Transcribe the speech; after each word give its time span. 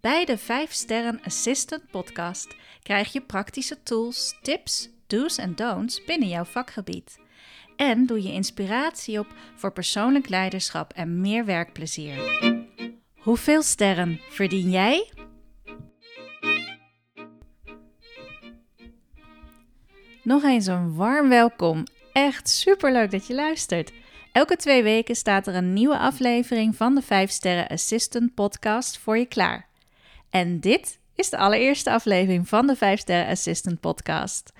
Bij 0.00 0.24
de 0.24 0.38
5 0.38 0.72
Sterren 0.72 1.20
Assistant 1.24 1.90
podcast 1.90 2.56
krijg 2.82 3.12
je 3.12 3.20
praktische 3.20 3.82
tools, 3.82 4.38
tips, 4.42 4.88
do's 5.06 5.38
en 5.38 5.54
don'ts 5.54 6.04
binnen 6.04 6.28
jouw 6.28 6.44
vakgebied. 6.44 7.18
En 7.76 8.06
doe 8.06 8.22
je 8.22 8.32
inspiratie 8.32 9.18
op 9.18 9.26
voor 9.56 9.72
persoonlijk 9.72 10.28
leiderschap 10.28 10.92
en 10.92 11.20
meer 11.20 11.44
werkplezier. 11.44 12.16
Hoeveel 13.18 13.62
sterren 13.62 14.20
verdien 14.30 14.70
jij? 14.70 15.12
Nog 20.22 20.42
eens 20.42 20.66
een 20.66 20.94
warm 20.94 21.28
welkom. 21.28 21.84
Echt 22.12 22.48
superleuk 22.48 23.10
dat 23.10 23.26
je 23.26 23.34
luistert. 23.34 23.92
Elke 24.32 24.56
twee 24.56 24.82
weken 24.82 25.14
staat 25.14 25.46
er 25.46 25.54
een 25.54 25.72
nieuwe 25.72 25.98
aflevering 25.98 26.76
van 26.76 26.94
de 26.94 27.02
5 27.02 27.30
Sterren 27.30 27.68
Assistant 27.68 28.34
podcast 28.34 28.98
voor 28.98 29.18
je 29.18 29.26
klaar. 29.26 29.67
En 30.30 30.60
dit 30.60 30.98
is 31.14 31.30
de 31.30 31.36
allereerste 31.36 31.90
aflevering 31.90 32.48
van 32.48 32.66
de 32.66 32.76
5 32.76 33.00
Sterren 33.00 33.30
Assistant 33.30 33.80
podcast. 33.80 34.52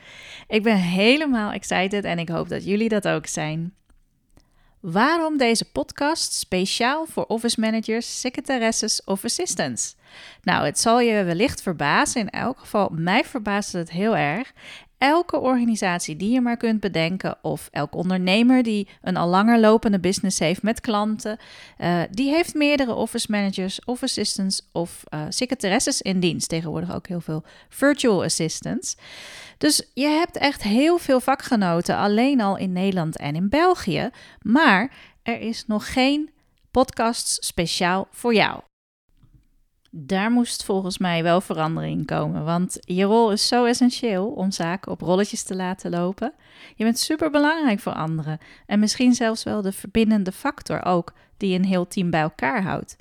Ik 0.49 0.63
ben 0.63 0.77
helemaal 0.77 1.51
excited 1.51 2.05
en 2.05 2.19
ik 2.19 2.29
hoop 2.29 2.49
dat 2.49 2.65
jullie 2.65 2.89
dat 2.89 3.09
ook 3.09 3.27
zijn. 3.27 3.75
Waarom 4.81 5.37
deze 5.37 5.71
podcast 5.71 6.33
speciaal 6.33 7.07
voor 7.07 7.25
office 7.25 7.61
managers, 7.61 8.21
secretaresses 8.21 9.05
of 9.05 9.25
assistants? 9.25 9.97
Nou, 10.43 10.65
het 10.65 10.79
zal 10.79 11.01
je 11.01 11.25
wellicht 11.25 11.63
verbazen. 11.63 12.21
In 12.21 12.31
elk 12.31 12.59
geval, 12.59 12.91
mij 12.93 13.25
verbaast 13.25 13.73
het 13.73 13.91
heel 13.91 14.17
erg. 14.17 14.53
Elke 14.99 15.39
organisatie 15.39 16.17
die 16.17 16.31
je 16.31 16.41
maar 16.41 16.57
kunt 16.57 16.81
bedenken, 16.81 17.39
of 17.43 17.69
elk 17.73 17.95
ondernemer 17.95 18.63
die 18.63 18.89
een 19.03 19.17
al 19.17 19.29
langer 19.29 19.61
lopende 19.61 20.01
business 20.01 20.39
heeft 20.39 20.63
met 20.63 20.81
klanten, 20.81 21.39
uh, 21.79 22.03
die 22.11 22.31
heeft 22.31 22.55
meerdere 22.55 22.95
office 22.95 23.27
managers 23.31 23.85
of 23.85 24.03
assistants 24.03 24.69
of 24.73 25.05
uh, 25.15 25.21
secretaresses 25.29 26.03
in 26.03 26.21
dienst. 26.21 26.49
Tegenwoordig 26.49 26.95
ook 26.95 27.07
heel 27.07 27.21
veel 27.21 27.45
virtual 27.69 28.25
assistants. 28.25 28.97
Dus 29.59 29.91
je 29.95 30.07
hebt 30.07 30.37
echt 30.37 30.63
heel 30.63 30.99
veel 30.99 31.21
vakgenoten, 31.21 31.97
alleen 31.97 32.41
al 32.41 32.57
in 32.57 32.73
Nederland 32.73 33.17
en 33.17 33.35
in 33.35 33.49
België. 33.49 34.11
Maar 34.43 34.93
er 35.23 35.41
is 35.41 35.65
nog 35.67 35.93
geen 35.93 36.31
podcast 36.71 37.45
speciaal 37.45 38.09
voor 38.11 38.35
jou. 38.35 38.61
Daar 39.91 40.31
moest 40.31 40.65
volgens 40.65 40.99
mij 40.99 41.23
wel 41.23 41.41
verandering 41.41 42.07
komen, 42.07 42.45
want 42.45 42.79
je 42.81 43.05
rol 43.05 43.33
is 43.33 43.49
zo 43.49 43.65
essentieel 43.65 44.27
om 44.27 44.51
zaken 44.51 44.93
op 44.93 45.01
rolletjes 45.01 45.43
te 45.43 45.57
laten 45.57 45.91
lopen. 45.91 46.33
Je 46.75 46.85
bent 46.85 46.99
super 46.99 47.31
belangrijk 47.31 47.81
voor 47.81 47.93
anderen 47.93 48.39
en 48.67 48.79
misschien 48.79 49.15
zelfs 49.15 49.45
wel 49.45 49.63
de 49.63 49.73
verbindende 49.73 50.33
factor 50.33 50.85
ook 50.85 51.13
die 51.37 51.59
een 51.59 51.65
heel 51.65 51.87
team 51.87 52.11
bij 52.11 52.21
elkaar 52.21 52.63
houdt. 52.63 52.97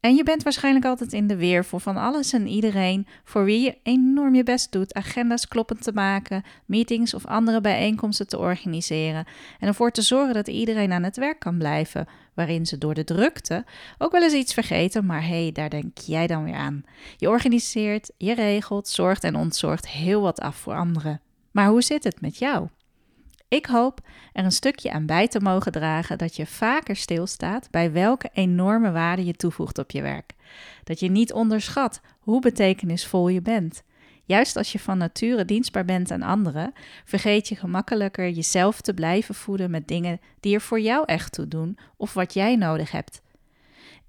En 0.00 0.14
je 0.14 0.22
bent 0.22 0.42
waarschijnlijk 0.42 0.84
altijd 0.84 1.12
in 1.12 1.26
de 1.26 1.36
weer 1.36 1.64
voor 1.64 1.80
van 1.80 1.96
alles 1.96 2.32
en 2.32 2.46
iedereen, 2.46 3.06
voor 3.24 3.44
wie 3.44 3.60
je 3.60 3.76
enorm 3.82 4.34
je 4.34 4.42
best 4.42 4.72
doet 4.72 4.94
agenda's 4.94 5.48
kloppend 5.48 5.82
te 5.82 5.92
maken, 5.92 6.42
meetings 6.66 7.14
of 7.14 7.26
andere 7.26 7.60
bijeenkomsten 7.60 8.28
te 8.28 8.38
organiseren 8.38 9.26
en 9.60 9.68
ervoor 9.68 9.90
te 9.90 10.02
zorgen 10.02 10.34
dat 10.34 10.48
iedereen 10.48 10.92
aan 10.92 11.02
het 11.02 11.16
werk 11.16 11.38
kan 11.38 11.58
blijven, 11.58 12.06
waarin 12.38 12.66
ze 12.66 12.78
door 12.78 12.94
de 12.94 13.04
drukte 13.04 13.64
ook 13.98 14.12
wel 14.12 14.22
eens 14.22 14.32
iets 14.32 14.54
vergeten, 14.54 15.06
maar 15.06 15.22
hé, 15.22 15.42
hey, 15.42 15.52
daar 15.52 15.70
denk 15.70 15.98
jij 15.98 16.26
dan 16.26 16.44
weer 16.44 16.54
aan. 16.54 16.84
Je 17.16 17.28
organiseert, 17.28 18.10
je 18.16 18.34
regelt, 18.34 18.88
zorgt 18.88 19.24
en 19.24 19.34
ontzorgt 19.34 19.88
heel 19.88 20.20
wat 20.20 20.40
af 20.40 20.56
voor 20.56 20.74
anderen. 20.74 21.20
Maar 21.50 21.68
hoe 21.68 21.82
zit 21.82 22.04
het 22.04 22.20
met 22.20 22.38
jou? 22.38 22.68
Ik 23.48 23.66
hoop 23.66 24.00
er 24.32 24.44
een 24.44 24.52
stukje 24.52 24.90
aan 24.90 25.06
bij 25.06 25.28
te 25.28 25.40
mogen 25.40 25.72
dragen 25.72 26.18
dat 26.18 26.36
je 26.36 26.46
vaker 26.46 26.96
stilstaat 26.96 27.70
bij 27.70 27.92
welke 27.92 28.30
enorme 28.32 28.90
waarde 28.90 29.24
je 29.24 29.34
toevoegt 29.34 29.78
op 29.78 29.90
je 29.90 30.02
werk. 30.02 30.32
Dat 30.84 31.00
je 31.00 31.10
niet 31.10 31.32
onderschat 31.32 32.00
hoe 32.18 32.40
betekenisvol 32.40 33.28
je 33.28 33.42
bent. 33.42 33.82
Juist 34.28 34.56
als 34.56 34.72
je 34.72 34.78
van 34.78 34.98
nature 34.98 35.44
dienstbaar 35.44 35.84
bent 35.84 36.10
aan 36.10 36.22
anderen, 36.22 36.72
vergeet 37.04 37.48
je 37.48 37.56
gemakkelijker 37.56 38.30
jezelf 38.30 38.80
te 38.80 38.94
blijven 38.94 39.34
voeden 39.34 39.70
met 39.70 39.88
dingen 39.88 40.20
die 40.40 40.54
er 40.54 40.60
voor 40.60 40.80
jou 40.80 41.04
echt 41.06 41.32
toe 41.32 41.48
doen 41.48 41.78
of 41.96 42.14
wat 42.14 42.34
jij 42.34 42.56
nodig 42.56 42.90
hebt. 42.90 43.22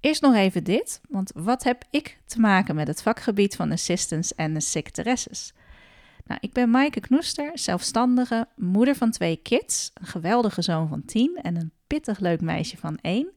Eerst 0.00 0.22
nog 0.22 0.34
even 0.34 0.64
dit, 0.64 1.00
want 1.08 1.32
wat 1.34 1.62
heb 1.62 1.84
ik 1.90 2.18
te 2.26 2.40
maken 2.40 2.74
met 2.74 2.86
het 2.86 3.02
vakgebied 3.02 3.56
van 3.56 3.72
assistants 3.72 4.34
en 4.34 4.60
secretaresses? 4.60 5.52
Nou, 6.24 6.40
ik 6.42 6.52
ben 6.52 6.70
Maaike 6.70 7.00
Knoester, 7.00 7.50
zelfstandige, 7.54 8.48
moeder 8.56 8.94
van 8.94 9.10
twee 9.10 9.36
kids, 9.36 9.90
een 9.94 10.06
geweldige 10.06 10.62
zoon 10.62 10.88
van 10.88 11.04
tien 11.04 11.38
en 11.42 11.56
een 11.56 11.72
pittig 11.86 12.18
leuk 12.18 12.40
meisje 12.40 12.76
van 12.76 12.98
één. 13.00 13.28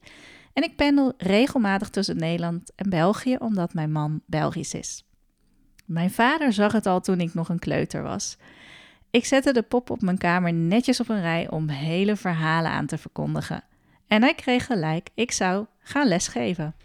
En 0.53 0.63
ik 0.63 0.75
pendel 0.75 1.13
regelmatig 1.17 1.89
tussen 1.89 2.17
Nederland 2.17 2.71
en 2.75 2.89
België, 2.89 3.35
omdat 3.35 3.73
mijn 3.73 3.91
man 3.91 4.21
Belgisch 4.25 4.73
is. 4.73 5.03
Mijn 5.93 6.11
vader 6.11 6.53
zag 6.53 6.71
het 6.71 6.85
al 6.85 7.01
toen 7.01 7.19
ik 7.19 7.33
nog 7.33 7.49
een 7.49 7.59
kleuter 7.59 8.03
was. 8.03 8.37
Ik 9.11 9.25
zette 9.25 9.53
de 9.53 9.61
pop 9.61 9.89
op 9.89 10.01
mijn 10.01 10.17
kamer 10.17 10.53
netjes 10.53 10.99
op 10.99 11.09
een 11.09 11.21
rij 11.21 11.49
om 11.49 11.69
hele 11.69 12.15
verhalen 12.15 12.71
aan 12.71 12.85
te 12.85 12.97
verkondigen. 12.97 13.63
En 14.07 14.21
hij 14.21 14.33
kreeg 14.33 14.65
gelijk, 14.65 15.09
ik 15.13 15.31
zou 15.31 15.65
gaan 15.79 16.07
lesgeven. 16.07 16.75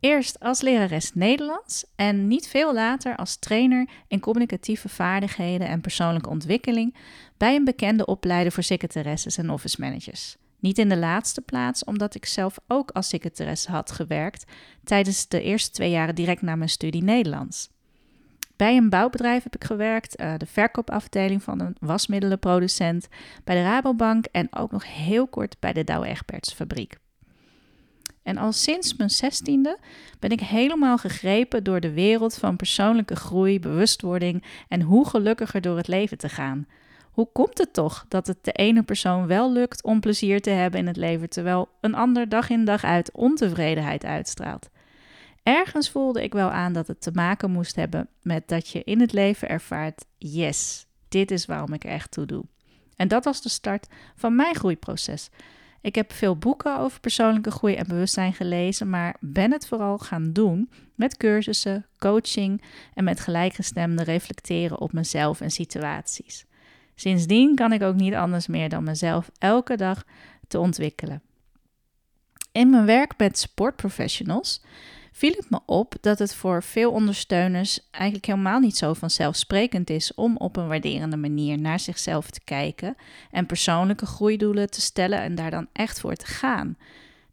Eerst 0.00 0.40
als 0.40 0.60
lerares 0.60 1.14
Nederlands 1.14 1.84
en 1.96 2.26
niet 2.26 2.48
veel 2.48 2.74
later 2.74 3.16
als 3.16 3.36
trainer 3.36 3.88
in 4.08 4.20
communicatieve 4.20 4.88
vaardigheden 4.88 5.68
en 5.68 5.80
persoonlijke 5.80 6.28
ontwikkeling 6.28 6.96
bij 7.36 7.56
een 7.56 7.64
bekende 7.64 8.06
opleider 8.06 8.52
voor 8.52 8.62
secretaresses 8.62 9.38
en 9.38 9.50
office 9.50 9.80
managers. 9.80 10.36
Niet 10.58 10.78
in 10.78 10.88
de 10.88 10.96
laatste 10.96 11.40
plaats, 11.40 11.84
omdat 11.84 12.14
ik 12.14 12.26
zelf 12.26 12.58
ook 12.66 12.90
als 12.90 13.08
secretaresse 13.08 13.70
had 13.70 13.90
gewerkt 13.90 14.44
tijdens 14.84 15.28
de 15.28 15.42
eerste 15.42 15.70
twee 15.70 15.90
jaren 15.90 16.14
direct 16.14 16.42
na 16.42 16.56
mijn 16.56 16.70
studie 16.70 17.02
Nederlands. 17.02 17.76
Bij 18.58 18.76
een 18.76 18.88
bouwbedrijf 18.88 19.42
heb 19.42 19.54
ik 19.54 19.64
gewerkt, 19.64 20.20
uh, 20.20 20.34
de 20.36 20.46
verkoopafdeling 20.46 21.42
van 21.42 21.60
een 21.60 21.76
wasmiddelenproducent, 21.80 23.08
bij 23.44 23.54
de 23.54 23.62
Rabobank 23.62 24.24
en 24.24 24.48
ook 24.50 24.70
nog 24.70 24.94
heel 24.94 25.26
kort 25.26 25.56
bij 25.60 25.72
de 25.72 25.84
Douwe 25.84 26.06
Egberts 26.06 26.52
fabriek. 26.52 26.96
En 28.22 28.36
al 28.36 28.52
sinds 28.52 28.96
mijn 28.96 29.10
zestiende 29.10 29.78
ben 30.18 30.30
ik 30.30 30.40
helemaal 30.40 30.98
gegrepen 30.98 31.64
door 31.64 31.80
de 31.80 31.92
wereld 31.92 32.34
van 32.34 32.56
persoonlijke 32.56 33.16
groei, 33.16 33.60
bewustwording 33.60 34.44
en 34.68 34.82
hoe 34.82 35.08
gelukkiger 35.08 35.60
door 35.60 35.76
het 35.76 35.88
leven 35.88 36.18
te 36.18 36.28
gaan. 36.28 36.66
Hoe 37.10 37.28
komt 37.32 37.58
het 37.58 37.72
toch 37.72 38.04
dat 38.08 38.26
het 38.26 38.44
de 38.44 38.52
ene 38.52 38.82
persoon 38.82 39.26
wel 39.26 39.52
lukt 39.52 39.82
om 39.82 40.00
plezier 40.00 40.40
te 40.40 40.50
hebben 40.50 40.80
in 40.80 40.86
het 40.86 40.96
leven, 40.96 41.28
terwijl 41.28 41.68
een 41.80 41.94
ander 41.94 42.28
dag 42.28 42.50
in 42.50 42.64
dag 42.64 42.84
uit 42.84 43.12
ontevredenheid 43.12 44.04
uitstraalt? 44.04 44.68
Ergens 45.48 45.90
voelde 45.90 46.22
ik 46.22 46.32
wel 46.32 46.50
aan 46.50 46.72
dat 46.72 46.86
het 46.86 47.00
te 47.00 47.10
maken 47.10 47.50
moest 47.50 47.76
hebben 47.76 48.08
met 48.22 48.48
dat 48.48 48.68
je 48.68 48.84
in 48.84 49.00
het 49.00 49.12
leven 49.12 49.48
ervaart: 49.48 50.04
yes, 50.16 50.86
dit 51.08 51.30
is 51.30 51.46
waarom 51.46 51.72
ik 51.72 51.84
er 51.84 51.90
echt 51.90 52.10
toe 52.10 52.26
doe. 52.26 52.44
En 52.96 53.08
dat 53.08 53.24
was 53.24 53.42
de 53.42 53.48
start 53.48 53.86
van 54.16 54.36
mijn 54.36 54.54
groeiproces. 54.54 55.30
Ik 55.80 55.94
heb 55.94 56.12
veel 56.12 56.36
boeken 56.36 56.78
over 56.78 57.00
persoonlijke 57.00 57.50
groei 57.50 57.74
en 57.74 57.86
bewustzijn 57.86 58.34
gelezen, 58.34 58.90
maar 58.90 59.16
ben 59.20 59.52
het 59.52 59.66
vooral 59.66 59.98
gaan 59.98 60.32
doen 60.32 60.70
met 60.94 61.16
cursussen, 61.16 61.86
coaching 61.98 62.62
en 62.94 63.04
met 63.04 63.20
gelijkgestemde 63.20 64.02
reflecteren 64.02 64.80
op 64.80 64.92
mezelf 64.92 65.40
en 65.40 65.50
situaties. 65.50 66.44
Sindsdien 66.94 67.54
kan 67.54 67.72
ik 67.72 67.82
ook 67.82 67.96
niet 67.96 68.14
anders 68.14 68.46
meer 68.46 68.68
dan 68.68 68.84
mezelf 68.84 69.30
elke 69.38 69.76
dag 69.76 70.04
te 70.48 70.58
ontwikkelen. 70.58 71.22
In 72.52 72.70
mijn 72.70 72.86
werk 72.86 73.14
met 73.16 73.38
sportprofessionals 73.38 74.62
viel 75.18 75.34
het 75.36 75.50
me 75.50 75.60
op 75.66 75.94
dat 76.00 76.18
het 76.18 76.34
voor 76.34 76.62
veel 76.62 76.90
ondersteuners 76.90 77.88
eigenlijk 77.90 78.26
helemaal 78.26 78.60
niet 78.60 78.76
zo 78.76 78.92
vanzelfsprekend 78.92 79.90
is 79.90 80.14
om 80.14 80.36
op 80.36 80.56
een 80.56 80.68
waarderende 80.68 81.16
manier 81.16 81.58
naar 81.58 81.80
zichzelf 81.80 82.30
te 82.30 82.40
kijken 82.44 82.96
en 83.30 83.46
persoonlijke 83.46 84.06
groeidoelen 84.06 84.70
te 84.70 84.80
stellen 84.80 85.20
en 85.20 85.34
daar 85.34 85.50
dan 85.50 85.66
echt 85.72 86.00
voor 86.00 86.14
te 86.14 86.26
gaan. 86.26 86.76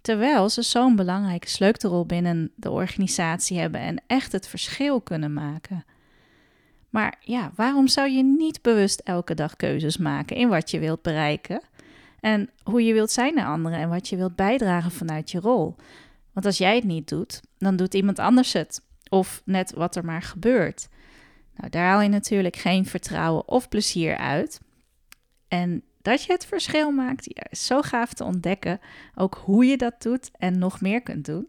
Terwijl 0.02 0.50
ze 0.50 0.62
zo'n 0.62 0.96
belangrijke 0.96 1.50
sleutelrol 1.50 2.06
binnen 2.06 2.52
de 2.56 2.70
organisatie 2.70 3.60
hebben 3.60 3.82
en 3.82 4.02
echt 4.08 4.32
het 4.32 4.48
verschil 4.48 5.02
kunnen 5.02 5.34
maken. 5.34 5.86
Maar 6.90 7.16
ja, 7.20 7.52
waarom 7.56 7.88
zou 7.88 8.10
je 8.10 8.24
niet 8.24 8.62
bewust 8.62 9.00
elke 9.00 9.34
dag 9.34 9.56
keuzes 9.56 9.98
maken 9.98 10.36
in 10.36 10.50
wat 10.50 10.72
je 10.72 10.80
wilt 10.80 11.02
bereiken? 11.02 11.62
En 12.20 12.50
hoe 12.64 12.84
je 12.84 12.94
wilt 12.94 13.12
zijn 13.12 13.34
naar 13.34 13.48
anderen 13.48 13.80
en 13.80 13.90
wat 13.90 14.08
je 14.08 14.16
wilt 14.16 14.36
bijdragen 14.36 14.92
vanuit 14.92 15.32
je 15.32 15.40
rol. 15.40 15.76
Want 16.36 16.46
als 16.48 16.58
jij 16.58 16.76
het 16.76 16.84
niet 16.84 17.10
doet, 17.10 17.42
dan 17.66 17.76
doet 17.76 17.94
iemand 17.94 18.20
anders 18.20 18.54
het. 18.54 18.82
Of 19.10 19.42
net 19.46 19.74
wat 19.74 19.96
er 19.96 20.06
maar 20.06 20.22
gebeurt. 20.22 20.88
Nou, 21.56 21.70
daar 21.70 21.86
haal 21.86 22.02
je 22.02 22.10
natuurlijk 22.10 22.56
geen 22.56 22.86
vertrouwen 22.86 23.48
of 23.48 23.70
plezier 23.70 24.18
uit. 24.18 24.62
En 25.48 25.84
dat 26.02 26.24
je 26.24 26.32
het 26.32 26.46
verschil 26.46 26.92
maakt. 26.92 27.26
Ja, 27.26 27.44
is 27.50 27.66
zo 27.66 27.82
gaaf 27.82 28.14
te 28.14 28.24
ontdekken. 28.24 28.80
Ook 29.16 29.42
hoe 29.44 29.66
je 29.66 29.78
dat 29.78 30.02
doet 30.02 30.32
en 30.38 30.60
nog 30.60 30.82
meer 30.82 31.02
kunt 31.02 31.26
doen. 31.26 31.48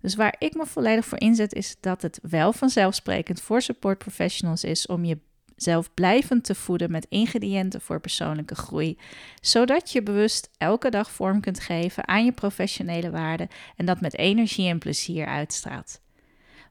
Dus 0.00 0.14
waar 0.14 0.34
ik 0.38 0.54
me 0.54 0.66
volledig 0.66 1.04
voor 1.04 1.20
inzet, 1.20 1.54
is 1.54 1.76
dat 1.80 2.02
het 2.02 2.18
wel 2.22 2.52
vanzelfsprekend 2.52 3.40
voor 3.40 3.62
support 3.62 3.98
professionals 3.98 4.64
is 4.64 4.86
om 4.86 5.04
je 5.04 5.18
zelf 5.64 5.94
blijvend 5.94 6.44
te 6.44 6.54
voeden 6.54 6.90
met 6.90 7.06
ingrediënten 7.08 7.80
voor 7.80 8.00
persoonlijke 8.00 8.54
groei, 8.54 8.98
zodat 9.40 9.92
je 9.92 10.02
bewust 10.02 10.50
elke 10.58 10.90
dag 10.90 11.10
vorm 11.10 11.40
kunt 11.40 11.60
geven 11.60 12.08
aan 12.08 12.24
je 12.24 12.32
professionele 12.32 13.10
waarden 13.10 13.48
en 13.76 13.86
dat 13.86 14.00
met 14.00 14.16
energie 14.16 14.68
en 14.68 14.78
plezier 14.78 15.26
uitstraalt. 15.26 16.00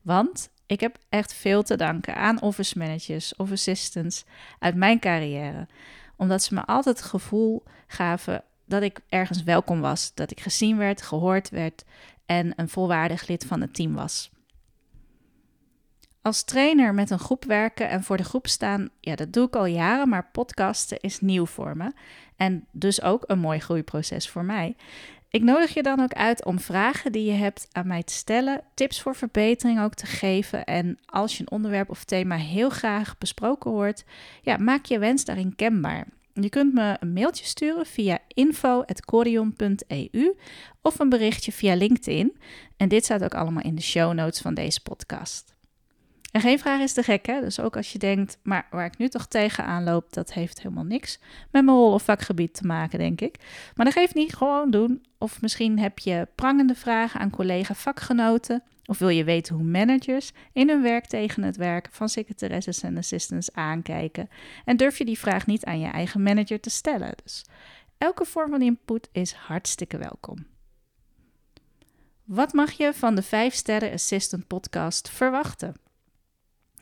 Want 0.02 0.50
ik 0.66 0.80
heb 0.80 0.98
echt 1.10 1.34
veel 1.34 1.64
te 1.64 1.76
danken 1.76 2.16
aan 2.16 2.42
office 2.42 2.78
managers 2.78 3.36
of 3.36 3.52
assistants 3.52 4.26
uit 4.60 4.76
mijn 4.76 5.00
carrière, 5.00 5.68
omdat 6.16 6.44
ze 6.44 6.54
me 6.54 6.66
altijd 6.66 6.98
het 6.98 7.06
gevoel 7.06 7.64
gaven 7.88 8.44
dat 8.66 8.82
ik 8.82 9.00
ergens 9.10 9.44
welkom 9.44 9.82
was, 9.82 10.12
dat 10.14 10.32
ik 10.32 10.40
gezien 10.40 10.78
werd, 10.78 11.02
gehoord 11.02 11.50
werd 11.50 11.84
en 12.26 12.54
een 12.56 12.70
volwaardig 12.70 13.28
lid 13.28 13.46
van 13.46 13.62
het 13.62 13.74
team 13.74 13.94
was. 13.94 14.32
Als 16.24 16.44
trainer 16.44 16.94
met 16.94 17.10
een 17.10 17.20
groep 17.20 17.46
werken 17.46 17.90
en 17.90 18.04
voor 18.04 18.18
de 18.18 18.24
groep 18.24 18.48
staan, 18.48 18.90
ja, 19.00 19.16
dat 19.16 19.34
doe 19.34 19.48
ik 19.48 19.56
al 19.56 19.66
jaren, 19.66 20.10
maar 20.10 20.30
podcasten 20.32 21.00
is 21.00 21.20
nieuw 21.20 21.46
voor 21.46 21.78
me. 21.78 21.92
En 22.36 22.66
dus 22.72 23.02
ook 23.02 23.24
een 23.28 23.40
mooi 23.40 23.60
groeiproces 23.60 24.30
voor 24.30 24.46
mij. 24.46 24.76
Ik 25.30 25.44
nodig 25.44 25.74
je 25.74 25.84
dan 25.84 26.00
ook 26.00 26.14
uit 26.14 26.46
om 26.46 26.60
vragen 26.60 27.12
die 27.12 27.26
je 27.26 27.32
hebt 27.32 27.68
aan 27.72 27.88
mij 27.88 28.04
te 28.04 28.14
stellen, 28.14 28.62
tips 28.74 29.02
voor 29.02 29.16
verbetering 29.16 29.82
ook 29.82 29.94
te 29.94 30.06
geven. 30.06 30.64
En 30.64 31.00
als 31.06 31.38
je 31.38 31.42
een 31.42 31.52
onderwerp 31.52 31.90
of 31.90 32.04
thema 32.04 32.36
heel 32.36 32.70
graag 32.70 33.18
besproken 33.18 33.72
hoort, 33.72 34.04
ja, 34.42 34.58
maak 34.58 34.86
je 34.86 35.00
wens 35.00 35.26
daarin 35.26 35.56
kenbaar. 35.56 36.08
Je 36.34 36.50
kunt 36.50 36.74
me 36.74 36.98
een 37.00 37.14
mailtje 37.14 37.46
sturen 37.46 37.86
via 37.86 38.20
info.corion.eu 38.28 40.36
of 40.82 41.00
een 41.00 41.10
berichtje 41.10 41.52
via 41.52 41.76
LinkedIn. 41.76 42.38
En 42.78 42.90
dit 42.90 43.04
staat 43.04 43.24
ook 43.24 43.36
allemaal 43.36 43.64
in 43.64 43.76
de 43.76 43.82
show 43.82 44.14
notes 44.14 44.42
van 44.42 44.54
deze 44.54 44.82
podcast. 44.82 45.54
En 46.34 46.42
geen 46.42 46.60
vraag 46.60 46.82
is 46.82 46.94
te 46.94 47.04
gek, 47.04 47.26
hè? 47.26 47.42
Dus 47.42 47.60
ook 47.60 47.76
als 47.76 47.92
je 47.92 48.00
denkt, 48.00 48.38
maar 48.44 48.68
waar 48.72 48.86
ik 48.86 48.98
nu 48.98 49.10
toch 49.10 49.26
tegenaan 49.26 49.84
loop, 49.84 50.14
dat 50.14 50.34
heeft 50.34 50.62
helemaal 50.62 50.84
niks 50.84 51.20
met 51.52 51.66
mijn 51.66 51.78
rol 51.78 51.94
of 51.94 52.04
vakgebied 52.04 52.54
te 52.54 52.66
maken, 52.66 53.00
denk 53.00 53.22
ik. 53.22 53.36
Maar 53.76 53.86
dat 53.86 53.94
geeft 53.94 54.16
niet, 54.16 54.36
gewoon 54.36 54.72
doen. 54.72 55.06
Of 55.18 55.42
misschien 55.42 55.80
heb 55.80 56.00
je 56.00 56.28
prangende 56.36 56.76
vragen 56.76 57.20
aan 57.20 57.30
collega-vakgenoten. 57.30 58.64
Of 58.86 59.00
wil 59.00 59.10
je 59.10 59.24
weten 59.24 59.56
hoe 59.56 59.64
managers 59.64 60.32
in 60.54 60.70
hun 60.70 60.82
werk 60.82 61.06
tegen 61.06 61.44
het 61.44 61.58
werk 61.58 61.88
van 61.92 62.10
secretaresses 62.10 62.84
en 62.84 62.98
assistants 62.98 63.54
aankijken. 63.54 64.30
En 64.66 64.78
durf 64.78 64.98
je 64.98 65.06
die 65.06 65.20
vraag 65.20 65.46
niet 65.46 65.66
aan 65.66 65.80
je 65.80 65.88
eigen 65.88 66.24
manager 66.24 66.60
te 66.60 66.70
stellen. 66.70 67.14
Dus 67.24 67.46
elke 67.98 68.26
vorm 68.26 68.50
van 68.50 68.62
input 68.62 69.10
is 69.12 69.34
hartstikke 69.34 69.98
welkom. 69.98 70.46
Wat 72.24 72.54
mag 72.54 72.72
je 72.72 72.94
van 72.94 73.16
de 73.16 73.22
5 73.22 73.54
Sterren 73.54 73.94
Assistant 73.94 74.48
podcast 74.48 75.10
verwachten? 75.10 75.83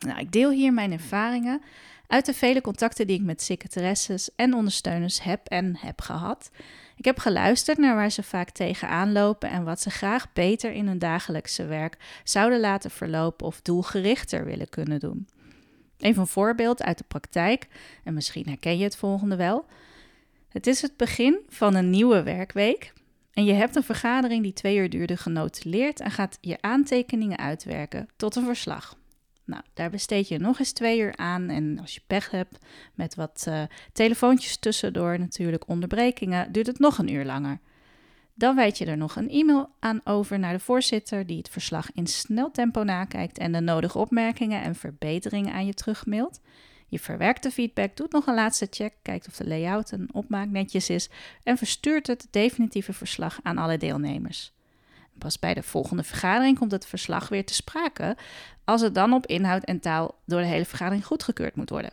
Nou, 0.06 0.20
ik 0.20 0.32
deel 0.32 0.50
hier 0.50 0.72
mijn 0.72 0.92
ervaringen 0.92 1.62
uit 2.06 2.26
de 2.26 2.34
vele 2.34 2.60
contacten 2.60 3.06
die 3.06 3.16
ik 3.16 3.24
met 3.24 3.42
secretaresses 3.42 4.30
en 4.36 4.54
ondersteuners 4.54 5.22
heb 5.22 5.46
en 5.46 5.76
heb 5.76 6.00
gehad. 6.00 6.50
Ik 6.96 7.04
heb 7.04 7.18
geluisterd 7.18 7.78
naar 7.78 7.94
waar 7.94 8.10
ze 8.10 8.22
vaak 8.22 8.50
tegenaan 8.50 9.12
lopen 9.12 9.50
en 9.50 9.64
wat 9.64 9.80
ze 9.80 9.90
graag 9.90 10.32
beter 10.32 10.72
in 10.72 10.86
hun 10.86 10.98
dagelijkse 10.98 11.64
werk 11.64 11.96
zouden 12.24 12.60
laten 12.60 12.90
verlopen 12.90 13.46
of 13.46 13.60
doelgerichter 13.62 14.44
willen 14.44 14.68
kunnen 14.68 15.00
doen. 15.00 15.28
Even 15.98 16.20
een 16.20 16.26
voorbeeld 16.26 16.82
uit 16.82 16.98
de 16.98 17.04
praktijk, 17.08 17.66
en 18.04 18.14
misschien 18.14 18.46
herken 18.46 18.78
je 18.78 18.84
het 18.84 18.96
volgende 18.96 19.36
wel. 19.36 19.64
Het 20.48 20.66
is 20.66 20.82
het 20.82 20.96
begin 20.96 21.38
van 21.48 21.74
een 21.74 21.90
nieuwe 21.90 22.22
werkweek 22.22 22.92
en 23.32 23.44
je 23.44 23.52
hebt 23.52 23.76
een 23.76 23.82
vergadering 23.82 24.42
die 24.42 24.52
twee 24.52 24.76
uur 24.76 24.90
duurde 24.90 25.16
genotuleerd 25.16 26.00
en 26.00 26.10
gaat 26.10 26.38
je 26.40 26.58
aantekeningen 26.60 27.38
uitwerken 27.38 28.08
tot 28.16 28.36
een 28.36 28.44
verslag. 28.44 28.96
Nou, 29.44 29.62
daar 29.74 29.90
besteed 29.90 30.28
je 30.28 30.38
nog 30.38 30.58
eens 30.58 30.72
twee 30.72 31.00
uur 31.00 31.16
aan. 31.16 31.48
En 31.48 31.78
als 31.78 31.94
je 31.94 32.00
pech 32.06 32.30
hebt 32.30 32.58
met 32.94 33.14
wat 33.14 33.44
uh, 33.48 33.62
telefoontjes 33.92 34.56
tussendoor, 34.56 35.18
natuurlijk 35.18 35.68
onderbrekingen, 35.68 36.52
duurt 36.52 36.66
het 36.66 36.78
nog 36.78 36.98
een 36.98 37.12
uur 37.12 37.24
langer. 37.24 37.60
Dan 38.34 38.54
wijd 38.54 38.78
je 38.78 38.84
er 38.84 38.96
nog 38.96 39.16
een 39.16 39.30
e-mail 39.30 39.74
aan 39.78 40.00
over 40.04 40.38
naar 40.38 40.52
de 40.52 40.58
voorzitter, 40.58 41.26
die 41.26 41.38
het 41.38 41.48
verslag 41.48 41.92
in 41.92 42.06
snel 42.06 42.50
tempo 42.50 42.82
nakijkt 42.82 43.38
en 43.38 43.52
de 43.52 43.60
nodige 43.60 43.98
opmerkingen 43.98 44.62
en 44.62 44.74
verbeteringen 44.74 45.52
aan 45.52 45.66
je 45.66 45.74
terugmailt. 45.74 46.40
Je 46.88 46.98
verwerkt 46.98 47.42
de 47.42 47.50
feedback, 47.50 47.96
doet 47.96 48.12
nog 48.12 48.26
een 48.26 48.34
laatste 48.34 48.66
check, 48.70 48.94
kijkt 49.02 49.26
of 49.26 49.36
de 49.36 49.48
layout 49.48 49.92
en 49.92 50.08
opmaak 50.14 50.48
netjes 50.48 50.90
is 50.90 51.10
en 51.42 51.58
verstuurt 51.58 52.06
het 52.06 52.26
definitieve 52.30 52.92
verslag 52.92 53.40
aan 53.42 53.58
alle 53.58 53.76
deelnemers. 53.76 54.52
Pas 55.18 55.38
bij 55.38 55.54
de 55.54 55.62
volgende 55.62 56.02
vergadering 56.02 56.58
komt 56.58 56.72
het 56.72 56.86
verslag 56.86 57.28
weer 57.28 57.44
te 57.44 57.54
sprake, 57.54 58.16
als 58.64 58.80
het 58.80 58.94
dan 58.94 59.12
op 59.12 59.26
inhoud 59.26 59.64
en 59.64 59.80
taal 59.80 60.20
door 60.26 60.40
de 60.40 60.46
hele 60.46 60.64
vergadering 60.64 61.06
goedgekeurd 61.06 61.56
moet 61.56 61.70
worden. 61.70 61.92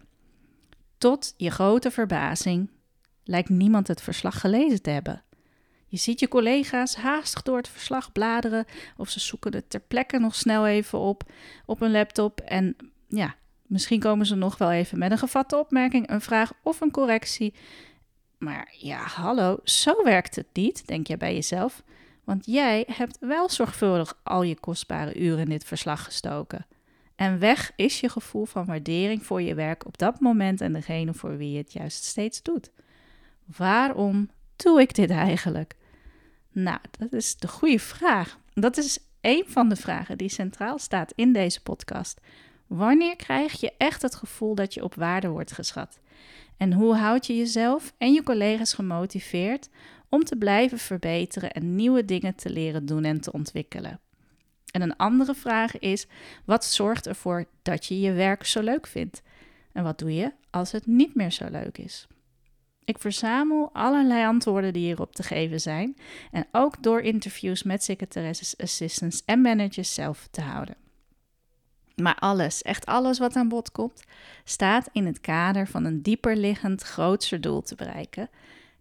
Tot 0.97 1.33
je 1.37 1.49
grote 1.49 1.91
verbazing 1.91 2.69
lijkt 3.23 3.49
niemand 3.49 3.87
het 3.87 4.01
verslag 4.01 4.39
gelezen 4.39 4.81
te 4.81 4.89
hebben. 4.89 5.23
Je 5.87 5.97
ziet 5.97 6.19
je 6.19 6.27
collega's 6.27 6.95
haastig 6.95 7.41
door 7.41 7.57
het 7.57 7.67
verslag 7.67 8.11
bladeren 8.11 8.65
of 8.97 9.09
ze 9.09 9.19
zoeken 9.19 9.53
het 9.53 9.69
ter 9.69 9.79
plekke 9.79 10.19
nog 10.19 10.35
snel 10.35 10.67
even 10.67 10.99
op 10.99 11.23
op 11.65 11.81
een 11.81 11.91
laptop 11.91 12.39
en 12.39 12.75
ja, 13.07 13.35
misschien 13.67 13.99
komen 13.99 14.25
ze 14.25 14.35
nog 14.35 14.57
wel 14.57 14.71
even 14.71 14.97
met 14.97 15.11
een 15.11 15.17
gevatte 15.17 15.57
opmerking, 15.57 16.09
een 16.09 16.21
vraag 16.21 16.51
of 16.63 16.81
een 16.81 16.91
correctie. 16.91 17.53
Maar 18.37 18.73
ja, 18.77 18.97
hallo, 18.97 19.59
zo 19.63 20.03
werkt 20.03 20.35
het 20.35 20.47
niet, 20.53 20.87
denk 20.87 21.07
je 21.07 21.17
bij 21.17 21.33
jezelf. 21.33 21.83
Want 22.29 22.45
jij 22.45 22.85
hebt 22.91 23.17
wel 23.19 23.49
zorgvuldig 23.49 24.19
al 24.23 24.43
je 24.43 24.59
kostbare 24.59 25.19
uren 25.19 25.39
in 25.39 25.49
dit 25.49 25.63
verslag 25.63 26.03
gestoken. 26.03 26.65
En 27.15 27.39
weg 27.39 27.71
is 27.75 27.99
je 27.99 28.09
gevoel 28.09 28.45
van 28.45 28.65
waardering 28.65 29.25
voor 29.25 29.41
je 29.41 29.53
werk 29.53 29.85
op 29.85 29.97
dat 29.97 30.19
moment 30.19 30.61
en 30.61 30.73
degene 30.73 31.13
voor 31.13 31.37
wie 31.37 31.51
je 31.51 31.57
het 31.57 31.73
juist 31.73 32.03
steeds 32.03 32.41
doet. 32.41 32.71
Waarom 33.57 34.29
doe 34.55 34.81
ik 34.81 34.95
dit 34.95 35.09
eigenlijk? 35.09 35.75
Nou, 36.51 36.79
dat 36.99 37.13
is 37.13 37.37
de 37.37 37.47
goede 37.47 37.79
vraag. 37.79 38.39
Dat 38.53 38.77
is 38.77 38.99
een 39.21 39.43
van 39.47 39.69
de 39.69 39.75
vragen 39.75 40.17
die 40.17 40.29
centraal 40.29 40.79
staat 40.79 41.13
in 41.15 41.33
deze 41.33 41.61
podcast. 41.61 42.21
Wanneer 42.67 43.15
krijg 43.15 43.59
je 43.59 43.73
echt 43.77 44.01
het 44.01 44.15
gevoel 44.15 44.55
dat 44.55 44.73
je 44.73 44.83
op 44.83 44.95
waarde 44.95 45.27
wordt 45.27 45.51
geschat? 45.51 45.99
En 46.57 46.73
hoe 46.73 46.95
houd 46.95 47.27
je 47.27 47.37
jezelf 47.37 47.93
en 47.97 48.13
je 48.13 48.23
collega's 48.23 48.73
gemotiveerd 48.73 49.69
om 50.09 50.23
te 50.23 50.35
blijven 50.35 50.77
verbeteren 50.77 51.51
en 51.51 51.75
nieuwe 51.75 52.05
dingen 52.05 52.35
te 52.35 52.49
leren 52.49 52.85
doen 52.85 53.03
en 53.03 53.21
te 53.21 53.31
ontwikkelen. 53.31 53.99
En 54.71 54.81
een 54.81 54.95
andere 54.95 55.35
vraag 55.35 55.79
is: 55.79 56.07
wat 56.45 56.65
zorgt 56.65 57.07
ervoor 57.07 57.45
dat 57.61 57.85
je 57.85 57.99
je 57.99 58.11
werk 58.11 58.45
zo 58.45 58.61
leuk 58.61 58.87
vindt? 58.87 59.21
En 59.71 59.83
wat 59.83 59.99
doe 59.99 60.13
je 60.13 60.31
als 60.49 60.71
het 60.71 60.85
niet 60.85 61.15
meer 61.15 61.31
zo 61.31 61.49
leuk 61.49 61.77
is? 61.77 62.07
Ik 62.83 62.99
verzamel 62.99 63.69
allerlei 63.73 64.25
antwoorden 64.25 64.73
die 64.73 64.85
hierop 64.85 65.15
te 65.15 65.23
geven 65.23 65.61
zijn 65.61 65.97
en 66.31 66.47
ook 66.51 66.83
door 66.83 67.01
interviews 67.01 67.63
met 67.63 67.83
secretaresses, 67.83 68.57
assistants 68.57 69.23
en 69.25 69.41
managers 69.41 69.93
zelf 69.93 70.27
te 70.31 70.41
houden. 70.41 70.75
Maar 71.95 72.15
alles, 72.15 72.61
echt 72.61 72.85
alles 72.85 73.19
wat 73.19 73.35
aan 73.35 73.47
bod 73.47 73.71
komt, 73.71 74.03
staat 74.43 74.89
in 74.91 75.05
het 75.05 75.21
kader 75.21 75.67
van 75.67 75.85
een 75.85 76.01
dieper 76.01 76.35
liggend, 76.35 76.81
grootser 76.81 77.41
doel 77.41 77.61
te 77.61 77.75
bereiken, 77.75 78.29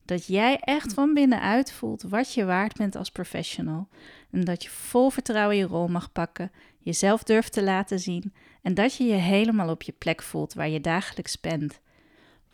dat 0.08 0.26
jij 0.26 0.58
echt 0.60 0.92
van 0.92 1.14
binnenuit 1.14 1.72
voelt 1.72 2.02
wat 2.02 2.34
je 2.34 2.44
waard 2.44 2.76
bent 2.76 2.96
als 2.96 3.10
professional. 3.10 3.88
En 4.30 4.44
dat 4.44 4.62
je 4.62 4.70
vol 4.70 5.10
vertrouwen 5.10 5.56
je 5.56 5.64
rol 5.64 5.88
mag 5.88 6.12
pakken, 6.12 6.50
jezelf 6.78 7.22
durft 7.22 7.52
te 7.52 7.62
laten 7.62 8.00
zien 8.00 8.32
en 8.62 8.74
dat 8.74 8.94
je 8.94 9.04
je 9.04 9.14
helemaal 9.14 9.70
op 9.70 9.82
je 9.82 9.92
plek 9.92 10.22
voelt 10.22 10.54
waar 10.54 10.68
je 10.68 10.80
dagelijks 10.80 11.40
bent. 11.40 11.80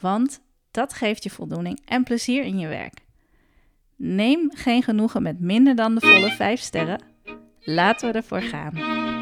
Want 0.01 0.41
dat 0.71 0.93
geeft 0.93 1.23
je 1.23 1.31
voldoening 1.31 1.81
en 1.85 2.03
plezier 2.03 2.45
in 2.45 2.59
je 2.59 2.69
werk. 2.69 3.01
Neem 3.97 4.51
geen 4.55 4.83
genoegen 4.83 5.23
met 5.23 5.41
minder 5.41 5.75
dan 5.75 5.95
de 5.95 6.01
volle 6.01 6.31
5 6.31 6.61
sterren. 6.61 7.03
Laten 7.61 8.11
we 8.13 8.17
ervoor 8.17 8.43
gaan. 8.43 9.14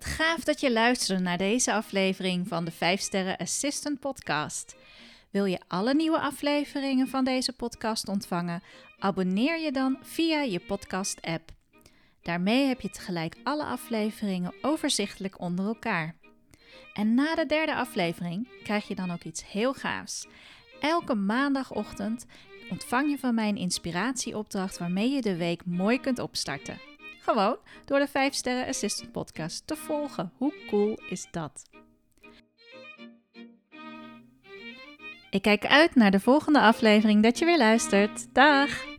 Wat 0.00 0.08
gaaf 0.08 0.44
dat 0.44 0.60
je 0.60 0.72
luisterde 0.72 1.22
naar 1.22 1.38
deze 1.38 1.72
aflevering 1.72 2.48
van 2.48 2.64
de 2.64 2.70
5 2.70 3.00
Sterren 3.00 3.36
Assistant 3.36 4.00
Podcast. 4.00 4.76
Wil 5.30 5.44
je 5.44 5.60
alle 5.68 5.94
nieuwe 5.94 6.20
afleveringen 6.20 7.08
van 7.08 7.24
deze 7.24 7.52
podcast 7.52 8.08
ontvangen? 8.08 8.62
Abonneer 8.98 9.58
je 9.58 9.72
dan 9.72 9.98
via 10.02 10.42
je 10.42 10.60
podcast-app. 10.60 11.50
Daarmee 12.22 12.66
heb 12.66 12.80
je 12.80 12.90
tegelijk 12.90 13.36
alle 13.42 13.64
afleveringen 13.64 14.54
overzichtelijk 14.62 15.40
onder 15.40 15.66
elkaar. 15.66 16.14
En 16.94 17.14
na 17.14 17.34
de 17.34 17.46
derde 17.46 17.74
aflevering 17.74 18.48
krijg 18.62 18.88
je 18.88 18.94
dan 18.94 19.10
ook 19.10 19.24
iets 19.24 19.46
heel 19.46 19.72
gaafs. 19.72 20.26
Elke 20.80 21.14
maandagochtend 21.14 22.26
ontvang 22.70 23.10
je 23.10 23.18
van 23.18 23.34
mij 23.34 23.48
een 23.48 23.56
inspiratieopdracht 23.56 24.78
waarmee 24.78 25.10
je 25.10 25.20
de 25.20 25.36
week 25.36 25.64
mooi 25.64 26.00
kunt 26.00 26.18
opstarten. 26.18 26.89
Gewoon 27.20 27.56
door 27.84 27.98
de 27.98 28.06
5 28.06 28.34
Sterren 28.34 28.66
Assistant 28.66 29.12
Podcast 29.12 29.66
te 29.66 29.76
volgen. 29.76 30.32
Hoe 30.36 30.54
cool 30.68 30.98
is 31.08 31.26
dat? 31.30 31.62
Ik 35.30 35.42
kijk 35.42 35.66
uit 35.66 35.94
naar 35.94 36.10
de 36.10 36.20
volgende 36.20 36.60
aflevering 36.60 37.22
dat 37.22 37.38
je 37.38 37.44
weer 37.44 37.58
luistert. 37.58 38.34
Dag! 38.34 38.89